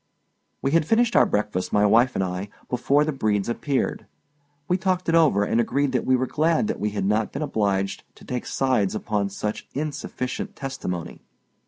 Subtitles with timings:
[0.63, 4.07] We had finished our breakfast, my wife and I, before the Bredes appeared.
[4.67, 7.43] We talked it over, and agreed that we were glad that we had not been
[7.43, 11.21] obliged to take sides upon such insufficient testimony.